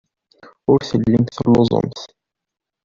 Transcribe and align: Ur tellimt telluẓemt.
Ur 0.71 0.79
tellimt 0.89 1.33
telluẓemt. 1.35 1.99